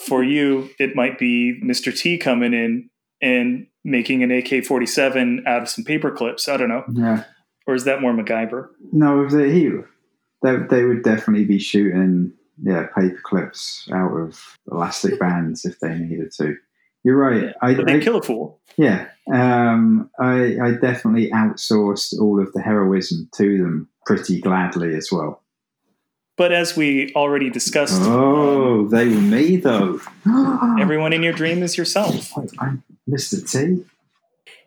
[0.00, 1.96] For you, it might be Mr.
[1.96, 6.48] T coming in and making an AK 47 out of some paper clips.
[6.48, 6.84] I don't know.
[6.92, 7.24] Yeah.
[7.66, 8.68] Or is that more MacGyver?
[8.92, 9.70] No, if they he,
[10.42, 12.32] they they would definitely be shooting
[12.62, 16.56] yeah paper clips out of elastic bands if they needed to.
[17.08, 17.54] You're right.
[17.62, 18.60] I, But they I kill a fool.
[18.76, 19.08] yeah.
[19.32, 25.42] Um, I I definitely outsourced all of the heroism to them pretty gladly as well.
[26.36, 30.02] But as we already discussed, Oh, they were me though.
[30.78, 32.30] everyone in your dream is yourself.
[32.58, 33.40] I'm Mr.
[33.50, 33.86] T.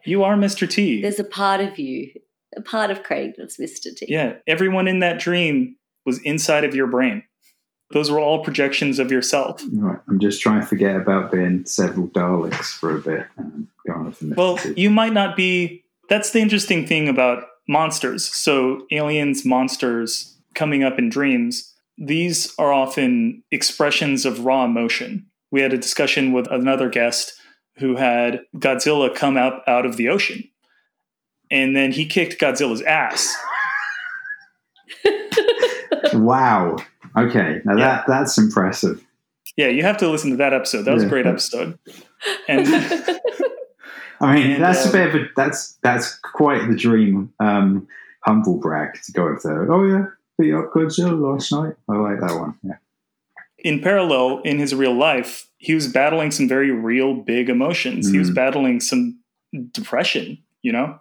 [0.03, 0.67] You are Mr.
[0.67, 0.99] T.
[0.99, 2.11] There's a part of you,
[2.57, 3.95] a part of Craig that's Mr.
[3.95, 4.07] T.
[4.09, 5.75] Yeah, everyone in that dream
[6.07, 7.21] was inside of your brain.
[7.93, 9.61] Those were all projections of yourself.
[9.73, 9.99] Right.
[10.07, 14.19] I'm just trying to forget about being several Daleks for a bit and going with
[14.19, 14.35] Mr.
[14.35, 15.83] Well, you might not be.
[16.09, 18.25] That's the interesting thing about monsters.
[18.25, 25.27] So, aliens, monsters coming up in dreams, these are often expressions of raw emotion.
[25.51, 27.33] We had a discussion with another guest
[27.77, 30.43] who had Godzilla come up out of the ocean.
[31.49, 33.35] And then he kicked Godzilla's ass.
[36.13, 36.77] wow.
[37.17, 37.61] Okay.
[37.65, 37.85] Now Yeah.
[37.85, 39.03] that that's impressive.
[39.57, 40.83] Yeah, you have to listen to that episode.
[40.83, 41.77] That was a great episode.
[42.47, 42.67] And
[44.21, 47.33] I mean, And, that's a bit of a that's that's quite the dream.
[47.39, 47.87] Um,
[48.23, 49.71] humble brag to go up there.
[49.71, 50.05] Oh yeah,
[50.37, 51.73] beat up Godzilla last night.
[51.89, 52.55] I like that one.
[52.63, 52.75] Yeah.
[53.63, 58.09] in parallel, in his real life, he was battling some very real big emotions.
[58.09, 58.35] He was Mhm.
[58.35, 59.19] battling some
[59.71, 60.99] depression, you know?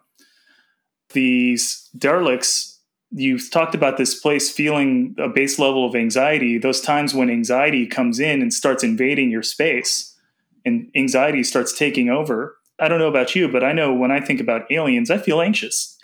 [1.13, 2.70] These derelicts,
[3.13, 7.87] you've talked about this place feeling a base level of anxiety, those times when anxiety
[7.87, 10.17] comes in and starts invading your space
[10.65, 12.57] and anxiety starts taking over.
[12.79, 15.41] I don't know about you, but I know when I think about aliens, I feel
[15.41, 15.99] anxious.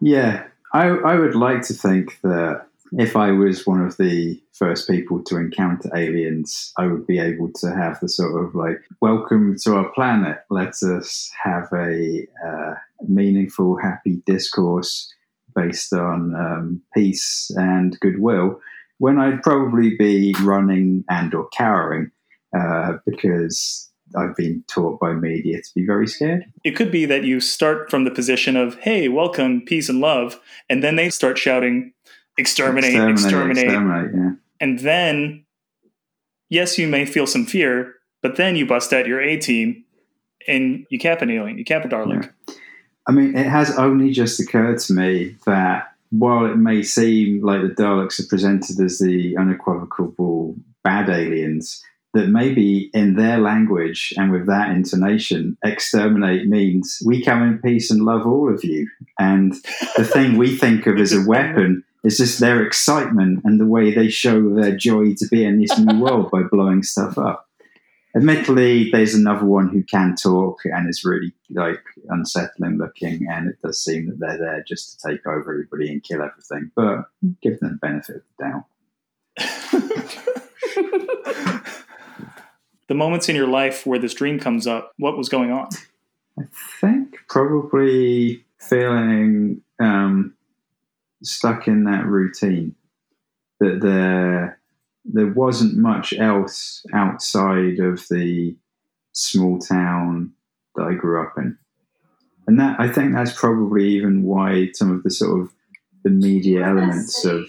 [0.00, 4.88] Yeah, I I would like to think that if I was one of the first
[4.88, 9.56] people to encounter aliens, I would be able to have the sort of like, welcome
[9.64, 10.38] to our planet.
[10.50, 12.74] Let us have a uh,
[13.06, 15.12] meaningful, happy discourse
[15.56, 18.60] based on um, peace and goodwill.
[18.98, 22.12] When I'd probably be running and or cowering
[22.56, 26.44] uh, because I've been taught by media to be very scared.
[26.64, 30.38] It could be that you start from the position of, hey, welcome, peace and love.
[30.68, 31.92] And then they start shouting,
[32.38, 33.64] exterminate, exterminate.
[33.64, 34.30] exterminate, yeah.
[34.60, 35.44] And then,
[36.48, 39.84] yes, you may feel some fear, but then you bust out your A team
[40.46, 42.32] and you cap an alien, you cap a Dalek.
[43.08, 47.62] I mean, it has only just occurred to me that while it may seem like
[47.62, 51.82] the Daleks are presented as the unequivocal bad aliens,
[52.14, 57.90] that maybe in their language and with that intonation, exterminate means we come in peace
[57.90, 58.88] and love all of you.
[59.18, 59.54] And
[59.96, 63.92] the thing we think of as a weapon is just their excitement and the way
[63.92, 67.45] they show their joy to be in this new world by blowing stuff up.
[68.16, 73.60] Admittedly, there's another one who can talk and is really like unsettling looking, and it
[73.62, 76.70] does seem that they're there just to take over everybody and kill everything.
[76.74, 77.10] But
[77.42, 78.64] give them the benefit of the doubt.
[82.88, 85.68] the moments in your life where this dream comes up, what was going on?
[86.38, 86.44] I
[86.80, 90.32] think probably feeling um,
[91.22, 92.74] stuck in that routine.
[93.60, 94.55] That there
[95.12, 98.56] there wasn't much else outside of the
[99.12, 100.32] small town
[100.74, 101.56] that I grew up in,
[102.46, 105.52] and that I think that's probably even why some of the sort of
[106.04, 107.46] the media elements of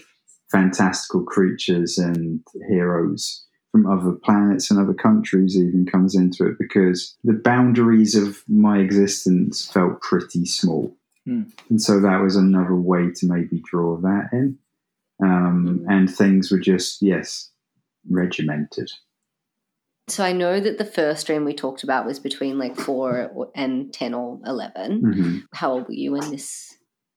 [0.50, 7.16] fantastical creatures and heroes from other planets and other countries even comes into it because
[7.22, 10.96] the boundaries of my existence felt pretty small.
[11.24, 11.42] Hmm.
[11.68, 14.58] And so that was another way to maybe draw that in.
[15.22, 17.50] Um, and things were just, yes,
[18.08, 18.90] regimented.
[20.08, 23.92] So I know that the first dream we talked about was between like four and
[23.92, 25.42] ten or 11 Mhm.
[25.52, 26.76] How old were you when this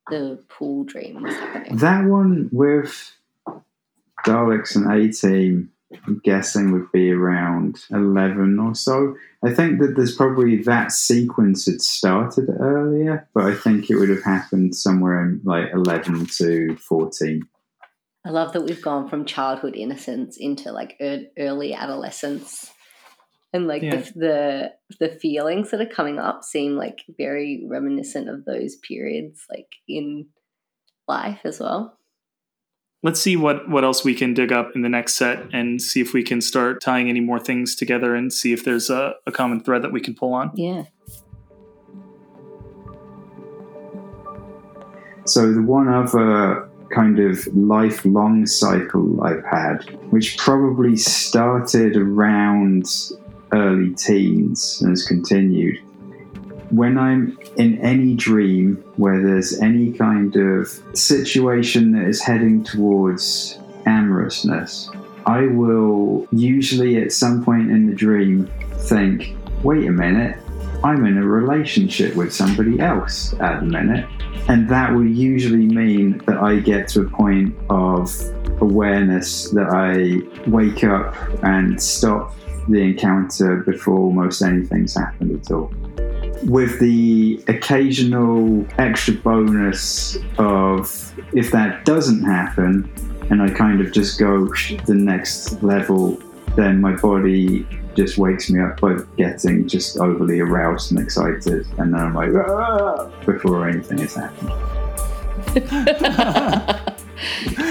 [0.09, 1.77] the pool dream was happening?
[1.77, 3.13] That one with
[4.25, 5.71] Daleks and A Team,
[6.05, 9.15] I'm guessing would be around 11 or so.
[9.43, 14.09] I think that there's probably that sequence had started earlier, but I think it would
[14.09, 17.43] have happened somewhere in like 11 to 14.
[18.23, 20.95] I love that we've gone from childhood innocence into like
[21.37, 22.71] early adolescence.
[23.53, 23.97] And like Yeah.
[23.97, 29.45] the, the the feelings that are coming up seem like very reminiscent of those periods
[29.49, 30.27] like in
[31.07, 31.97] life as well.
[33.03, 36.01] Let's see what, what else we can dig up in the next set and see
[36.01, 39.31] if we can start tying any more things together and see if there's a, a
[39.31, 40.51] common thread that we can pull on.
[40.53, 40.83] Yeah.
[45.25, 52.85] So the one other kind of lifelong cycle I've had, which probably started around
[53.51, 55.77] early teens and has continued.
[56.69, 63.59] When I'm in any dream where there's any kind of situation that is heading towards
[63.85, 64.89] amorousness,
[65.25, 70.37] I will usually at some point in the dream think, wait a minute,
[70.83, 74.09] I'm in a relationship with somebody else at the minute.
[74.47, 78.11] And that will usually mean that I get to a point of
[78.61, 82.35] awareness that I wake up and stop
[82.67, 85.71] the encounter before almost anything's happened at all.
[86.43, 92.91] With the occasional extra bonus of if that doesn't happen
[93.29, 94.47] and I kind of just go
[94.85, 96.19] the next level,
[96.55, 101.93] then my body just wakes me up by getting just overly aroused and excited, and
[101.93, 104.51] then I'm like, "Ah," before anything has happened.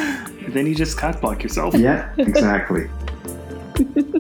[0.53, 1.75] Then you just cockblock yourself.
[1.75, 2.91] Yeah, exactly.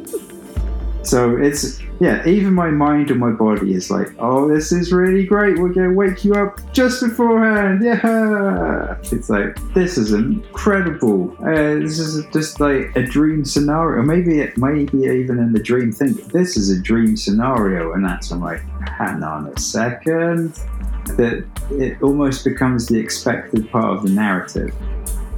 [1.02, 5.26] so it's yeah, even my mind and my body is like, oh, this is really
[5.26, 5.58] great.
[5.58, 7.84] We're gonna wake you up just beforehand.
[7.90, 11.34] Yeah, it's like this is incredible.
[11.40, 14.02] Uh, this is just like a dream scenario.
[14.02, 18.30] Maybe it, maybe even in the dream, think this is a dream scenario, and that's
[18.30, 20.54] I'm like, hang on a second.
[21.16, 24.74] That it almost becomes the expected part of the narrative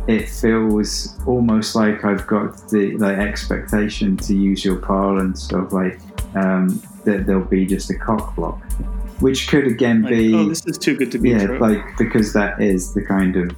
[0.09, 6.01] it feels almost like I've got the like expectation to use your parlance of like
[6.35, 8.61] um, that there'll be just a cock block,
[9.21, 11.59] which could again Like, be oh, this is too good to be yeah, true.
[11.59, 13.55] like because that is the kind of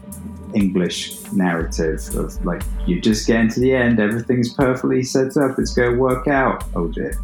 [0.54, 5.74] English narrative of like you just get into the end, everything's perfectly set up, it's
[5.74, 6.64] going to work out.
[6.74, 7.18] Oh dear.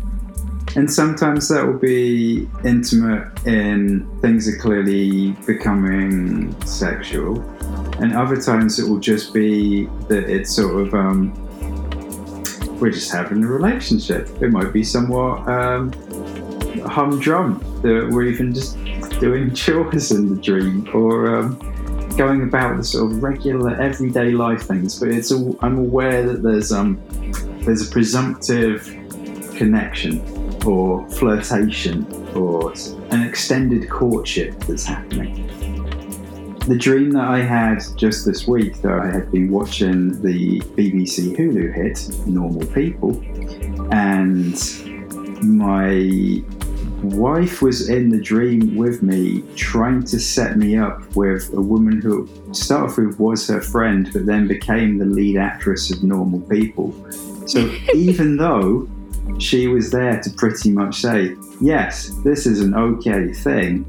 [0.77, 7.43] And sometimes that will be intimate in things are clearly becoming sexual,
[8.01, 11.33] and other times it will just be that it's sort of um,
[12.81, 14.29] we're just having a relationship.
[14.43, 15.93] It might be somewhat um,
[16.87, 18.79] humdrum that we're even just
[19.21, 21.59] doing chores in the dream or um,
[22.17, 24.99] going about the sort of regular everyday life things.
[24.99, 27.01] But it's all, I'm aware that there's um
[27.65, 28.85] there's a presumptive
[29.57, 30.21] connection
[30.67, 32.73] or flirtation or
[33.11, 35.49] an extended courtship that's happening.
[36.71, 41.37] The dream that I had just this week, though, I had been watching the BBC
[41.37, 43.21] Hulu hit Normal People,
[43.93, 44.55] and
[45.43, 46.45] my
[47.03, 52.01] wife was in the dream with me, trying to set me up with a woman
[52.01, 56.05] who, to start off with, was her friend, but then became the lead actress of
[56.05, 56.95] Normal People.
[57.49, 58.89] So even though
[59.41, 63.85] she was there to pretty much say, yes, this is an okay thing,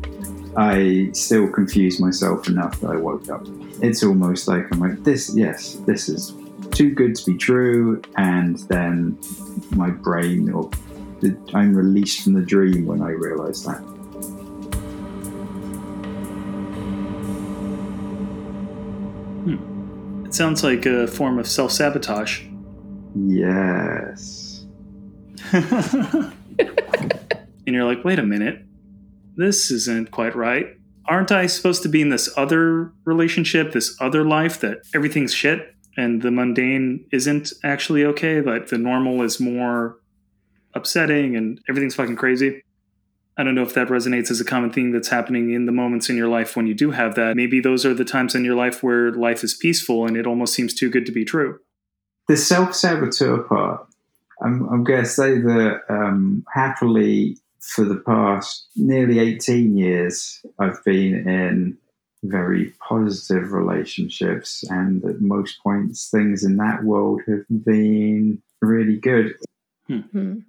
[0.57, 3.45] I still confused myself enough that I woke up.
[3.81, 6.35] It's almost like I'm like, this, yes, this is
[6.71, 9.17] too good to be true, and then
[9.71, 10.69] my brain or
[11.21, 13.79] the, I'm released from the dream when I realise that.
[19.43, 20.25] Hmm.
[20.25, 22.43] It sounds like a form of self sabotage.
[23.15, 24.65] Yes.
[25.53, 26.33] and
[27.67, 28.65] you're like, wait a minute,
[29.36, 30.77] this isn't quite right.
[31.07, 35.75] Aren't I supposed to be in this other relationship, this other life that everything's shit
[35.97, 39.97] and the mundane isn't actually okay, but the normal is more
[40.73, 42.63] upsetting and everything's fucking crazy?
[43.38, 46.09] I don't know if that resonates as a common thing that's happening in the moments
[46.09, 47.36] in your life when you do have that.
[47.36, 50.53] Maybe those are the times in your life where life is peaceful and it almost
[50.53, 51.59] seems too good to be true.
[52.27, 53.88] The self saboteur part,
[54.43, 60.84] I'm, I'm going to say that um, happily for the past nearly 18 years, I've
[60.84, 61.78] been in
[62.24, 69.36] very positive relationships, and at most points, things in that world have been really good.
[69.88, 70.39] Hmm.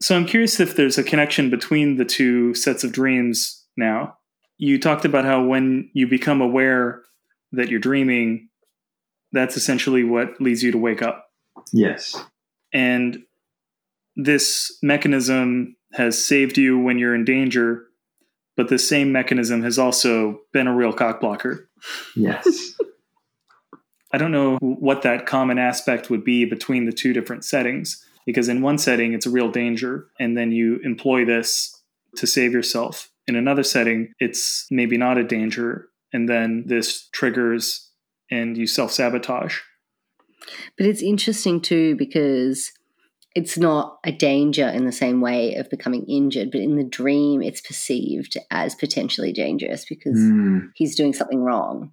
[0.00, 4.16] So I'm curious if there's a connection between the two sets of dreams now.
[4.58, 7.02] You talked about how when you become aware
[7.52, 8.48] that you're dreaming,
[9.32, 11.30] that's essentially what leads you to wake up.
[11.72, 12.16] Yes.
[12.72, 13.22] And
[14.16, 17.84] this mechanism has saved you when you're in danger,
[18.56, 21.68] but the same mechanism has also been a real cock blocker.
[22.14, 22.72] Yes.
[24.12, 28.48] I don't know what that common aspect would be between the two different settings, because
[28.48, 31.82] in one setting, it's a real danger, and then you employ this
[32.16, 33.10] to save yourself.
[33.26, 37.90] In another setting, it's maybe not a danger, and then this triggers
[38.30, 39.58] and you self sabotage.
[40.76, 42.72] But it's interesting too because
[43.36, 47.42] it's not a danger in the same way of becoming injured, but in the dream,
[47.42, 51.92] it's perceived as potentially dangerous because Mm, he's doing something wrong.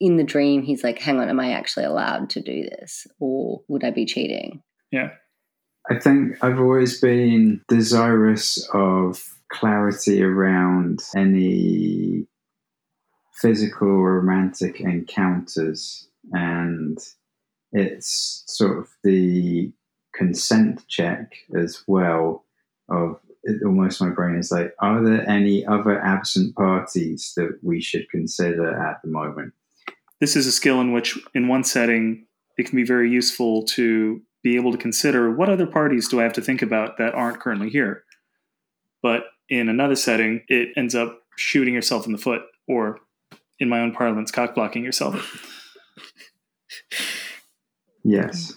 [0.00, 3.04] In the dream, he's like, hang on, am I actually allowed to do this?
[3.18, 4.62] Or would I be cheating?
[4.92, 5.10] Yeah.
[5.90, 9.20] I think I've always been desirous of
[9.50, 12.28] clarity around any
[13.42, 16.96] physical or romantic encounters, and
[17.72, 19.72] it's sort of the
[20.18, 22.44] consent check as well.
[22.90, 23.20] Of
[23.64, 28.74] almost my brain is like, are there any other absent parties that we should consider
[28.74, 29.52] at the moment?
[30.20, 34.20] This is a skill in which, in one setting, it can be very useful to
[34.42, 37.40] be able to consider what other parties do I have to think about that aren't
[37.40, 38.04] currently here.
[39.02, 42.98] But in another setting, it ends up shooting yourself in the foot, or
[43.60, 45.44] in my own parlance, cock blocking yourself.
[48.02, 48.54] Yes.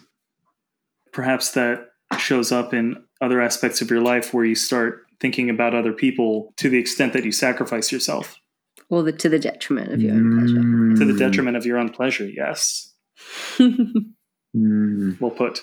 [1.13, 1.87] Perhaps that
[2.17, 6.53] shows up in other aspects of your life where you start thinking about other people
[6.57, 8.37] to the extent that you sacrifice yourself
[8.89, 10.95] Well, the, to the detriment of your own pleasure.
[11.05, 12.25] to the Mm, detriment of your own pleasure.
[12.27, 12.93] Yes,
[13.59, 15.19] mm.
[15.21, 15.61] we'll put,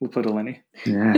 [0.00, 0.60] we'll put Eleni.
[0.86, 1.14] Yeah.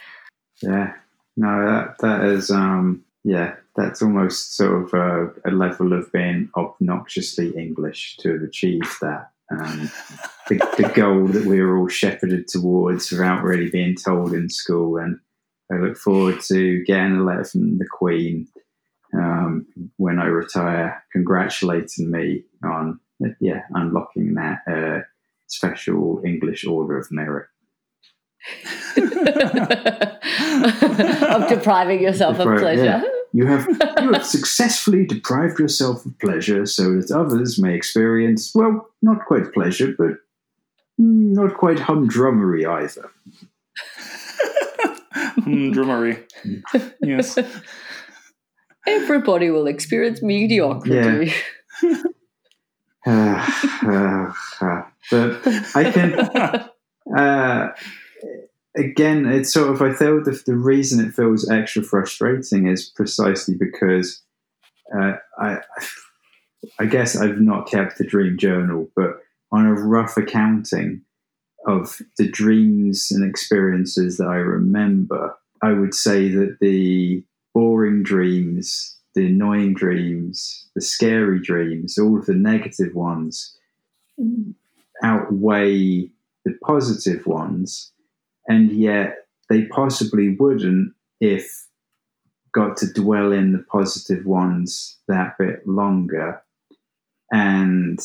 [0.62, 0.92] yeah.
[1.36, 6.48] No, that that is um yeah, that's almost sort of a, a level of being
[6.56, 9.30] obnoxiously English to have achieved that.
[9.50, 9.90] Um,
[10.48, 14.96] the, the goal that we were all shepherded towards without really being told in school.
[14.96, 15.18] And
[15.70, 18.48] I look forward to getting a letter from the Queen
[19.14, 19.66] um,
[19.96, 23.00] when I retire, congratulating me on
[23.40, 25.00] yeah unlocking that uh,
[25.46, 27.46] special English Order of Merit.
[28.96, 29.04] of
[31.48, 32.84] depriving yourself of pleasure.
[32.84, 33.02] yeah.
[33.36, 33.68] You have
[34.02, 39.52] you have successfully deprived yourself of pleasure so that others may experience well, not quite
[39.52, 40.12] pleasure, but
[40.96, 43.10] not quite humdrummery either.
[45.44, 46.24] Hmm, Drummery.
[47.02, 47.38] Yes.
[48.86, 51.34] Everybody will experience mediocrity.
[53.06, 53.46] Uh,
[53.82, 55.40] uh, uh, but
[55.74, 56.18] I can
[57.16, 57.68] uh,
[58.76, 63.54] again, it's sort of I feel the, the reason it feels extra frustrating is precisely
[63.54, 64.22] because
[64.94, 65.58] uh, I
[66.78, 69.18] I guess I've not kept the dream journal, but
[69.52, 71.02] on a rough accounting
[71.66, 77.24] of the dreams and experiences that I remember, I would say that the
[77.54, 83.56] boring dreams, the annoying dreams, the scary dreams, all of the negative ones
[85.02, 86.10] outweigh
[86.44, 87.92] the positive ones,
[88.48, 91.66] and yet they possibly wouldn't if
[92.52, 96.42] got to dwell in the positive ones that bit longer.
[97.30, 98.00] And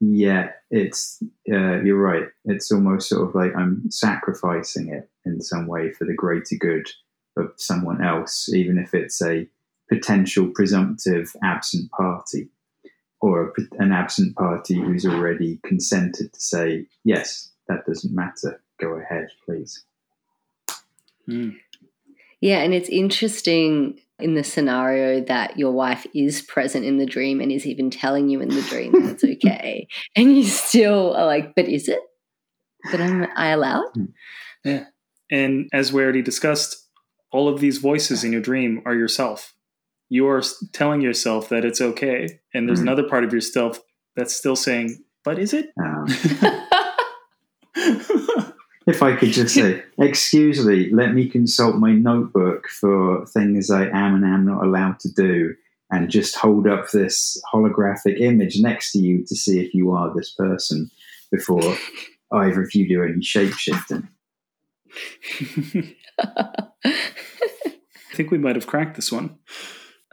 [0.00, 1.22] yet, it's
[1.52, 2.28] uh, you're right.
[2.44, 6.88] It's almost sort of like I'm sacrificing it in some way for the greater good
[7.36, 9.48] of someone else, even if it's a
[9.88, 12.48] potential presumptive absent party
[13.20, 18.60] or an absent party who's already consented to say, yes, that doesn't matter.
[18.82, 19.84] Go ahead, please.
[21.26, 21.50] Hmm.
[22.40, 27.40] Yeah, and it's interesting in the scenario that your wife is present in the dream
[27.40, 29.86] and is even telling you in the dream that it's okay.
[30.16, 32.00] and you still are like, but is it?
[32.90, 33.84] But am I allowed?
[34.64, 34.86] Yeah.
[35.30, 36.88] And as we already discussed,
[37.30, 39.54] all of these voices in your dream are yourself.
[40.08, 42.40] You are telling yourself that it's okay.
[42.52, 42.82] And there's Mhm.
[42.82, 43.80] another part of yourself
[44.16, 45.70] that's still saying, but is it?
[45.80, 46.06] Um,
[48.86, 53.86] if I could just say, excuse me, let me consult my notebook for things I
[53.86, 55.54] am and am not allowed to do,
[55.90, 60.12] and just hold up this holographic image next to you to see if you are
[60.14, 60.90] this person
[61.30, 61.76] before
[62.32, 64.08] either of you do any shapeshifting.
[66.84, 69.38] I think we might have cracked this one.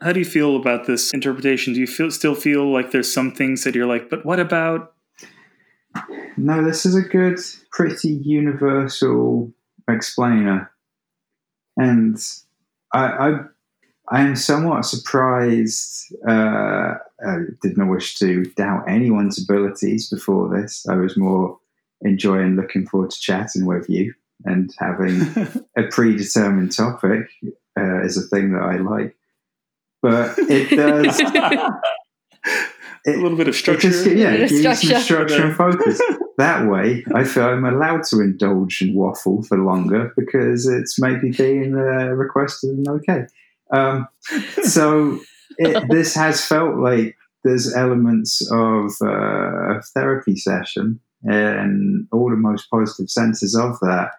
[0.01, 1.73] How do you feel about this interpretation?
[1.73, 4.93] Do you feel still feel like there's some things that you're like, but what about?
[6.37, 7.39] No, this is a good,
[7.71, 9.51] pretty universal
[9.89, 10.71] explainer,
[11.77, 12.17] and
[12.93, 13.39] I, I,
[14.09, 16.13] I am somewhat surprised.
[16.27, 20.87] Uh, I did not wish to doubt anyone's abilities before this.
[20.87, 21.59] I was more
[22.01, 24.13] enjoying looking forward to chatting with you
[24.45, 25.21] and having
[25.77, 27.29] a predetermined topic
[27.77, 29.15] uh, is a thing that I like.
[30.01, 31.21] But it does.
[33.07, 33.89] a little bit of structure.
[33.89, 35.03] Just, yeah, Bit of give you some structure.
[35.03, 36.01] structure and focus.
[36.37, 41.31] that way, I feel I'm allowed to indulge in waffle for longer because it's maybe
[41.31, 43.25] being uh, requested and okay.
[43.71, 44.07] Um,
[44.63, 45.19] so
[45.57, 52.35] it, this has felt like there's elements of uh, a therapy session and all the
[52.35, 54.11] most positive senses of that.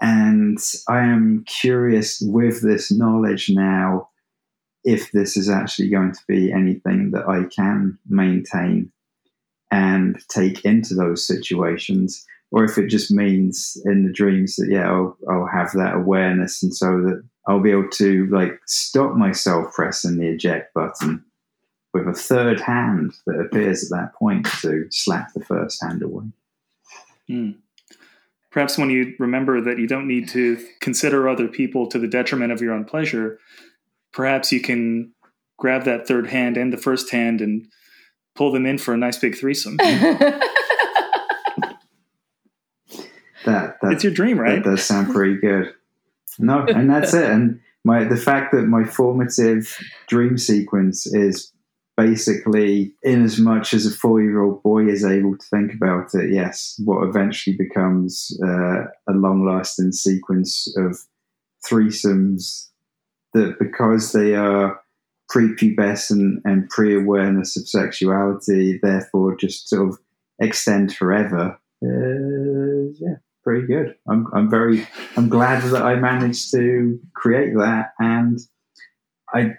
[0.00, 0.58] And
[0.88, 4.07] I am curious with this knowledge now
[4.84, 8.92] if this is actually going to be anything that I can maintain
[9.70, 14.90] and take into those situations, or if it just means in the dreams that yeah,
[14.90, 19.74] I'll, I'll have that awareness, and so that I'll be able to like stop myself
[19.74, 21.24] pressing the eject button
[21.92, 26.26] with a third hand that appears at that point to slap the first hand away.
[27.26, 27.50] Hmm.
[28.50, 32.52] Perhaps when you remember that you don't need to consider other people to the detriment
[32.52, 33.38] of your own pleasure,
[34.18, 35.12] perhaps you can
[35.58, 37.68] grab that third hand and the first hand and
[38.34, 39.78] pull them in for a nice big threesome.
[43.44, 44.62] That, that it's your dream, right?
[44.62, 45.72] That does sound pretty good.
[46.38, 47.30] No, and that's it.
[47.30, 49.74] And my the fact that my formative
[50.06, 51.50] dream sequence is
[51.96, 56.14] basically in as much as a four year old boy is able to think about
[56.14, 60.98] it, yes, what eventually becomes uh, a long lasting sequence of
[61.66, 62.68] threesomes
[63.34, 64.80] that because they are
[65.30, 69.98] prepubescent and pre awareness of sexuality, therefore just sort of
[70.40, 71.58] extend forever.
[71.82, 73.94] Uh, yeah, pretty good.
[74.08, 78.38] I'm, I'm very, I'm glad that I managed to create that, and
[79.32, 79.54] I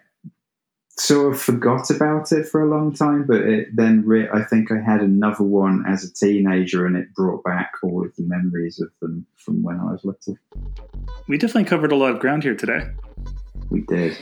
[0.98, 3.26] sort of forgot about it for a long time.
[3.26, 7.14] But it then, re- I think I had another one as a teenager, and it
[7.14, 10.38] brought back all of the memories of them from when I was little.
[11.28, 12.90] We definitely covered a lot of ground here today.
[13.70, 14.18] We did.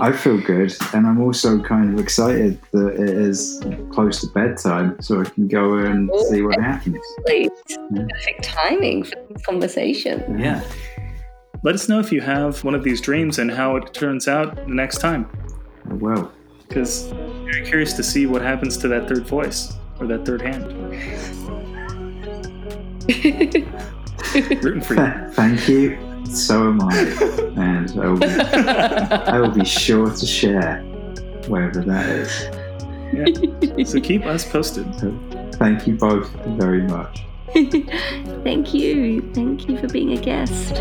[0.00, 5.00] I feel good, and I'm also kind of excited that it is close to bedtime,
[5.00, 6.98] so I can go and Oh, see what happens.
[7.26, 10.38] Perfect timing for this conversation.
[10.38, 10.62] Yeah.
[11.64, 14.54] Let us know if you have one of these dreams and how it turns out
[14.54, 15.28] the next time.
[15.90, 16.30] I will.
[16.68, 20.42] Because I'm very curious to see what happens to that third voice or that third
[20.42, 20.66] hand.
[24.64, 25.30] Rooting for you.
[25.32, 26.13] thank you.
[26.34, 26.98] So am I,
[27.56, 30.82] and I will, be, I will be sure to share
[31.46, 32.48] wherever that is.
[33.12, 33.84] Yeah.
[33.84, 34.92] So keep us posted.
[34.98, 35.16] So,
[35.52, 36.28] thank you both
[36.58, 37.24] very much.
[37.54, 39.22] Thank you.
[39.32, 40.74] Thank you for being a guest.